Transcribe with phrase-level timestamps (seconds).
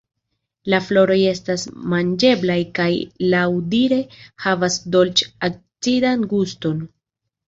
[0.73, 2.87] La floroj estas manĝeblaj kaj
[3.33, 3.99] laŭdire
[4.47, 6.81] havas dolĉ-acidan guston.